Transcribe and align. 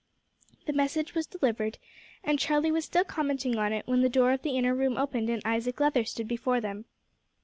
The 0.65 0.73
message 0.73 1.13
was 1.13 1.27
delivered, 1.27 1.77
and 2.23 2.39
Charlie 2.39 2.71
was 2.71 2.85
still 2.85 3.03
commenting 3.03 3.55
on 3.59 3.71
it, 3.71 3.85
when 3.85 4.01
the 4.01 4.09
door 4.09 4.31
of 4.31 4.41
the 4.41 4.57
inner 4.57 4.73
room 4.73 4.97
opened 4.97 5.29
and 5.29 5.43
Isaac 5.45 5.79
Leather 5.79 6.05
stood 6.05 6.27
before 6.27 6.59
them. 6.59 6.85